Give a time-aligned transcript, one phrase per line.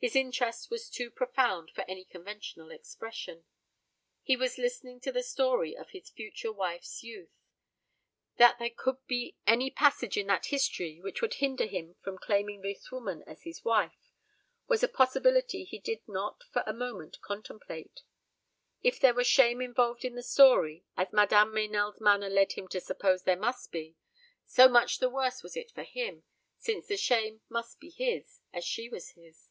[0.00, 3.42] His interest was too profound for any conventional expression.
[4.22, 7.32] He was listening to the story of his future wife's youth.
[8.36, 12.60] That there could be any passage in that history which would hinder him from claiming
[12.60, 14.12] this woman as his wife
[14.68, 18.02] was a possibility he did not for a moment contemplate.
[18.80, 22.80] If there were shame involved in the story, as Madame Meynell's manner led him to
[22.80, 23.96] suppose there must be,
[24.46, 26.22] so much the worse was it for him,
[26.56, 29.48] since the shame must be his, as she was his.